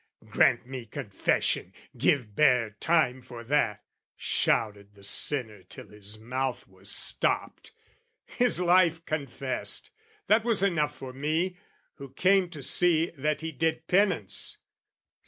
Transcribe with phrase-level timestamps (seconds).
[0.27, 3.83] "Grant me confession, give bare time for that!"
[4.15, 7.71] Shouted the sinner till his mouth was stopped.
[8.25, 9.91] His life confessed!
[10.25, 11.57] that was enough for me,
[11.97, 14.57] Who came to see that he did penance.